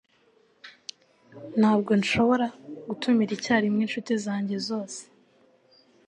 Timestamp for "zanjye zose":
4.25-5.01